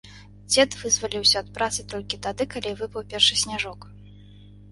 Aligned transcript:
Дзед 0.51 0.71
вызваліўся 0.83 1.37
ад 1.43 1.51
працы 1.57 1.85
толькі 1.91 2.19
тады, 2.27 2.43
калі 2.55 2.71
выпаў 2.81 3.01
першы 3.11 3.35
сняжок. 3.43 3.79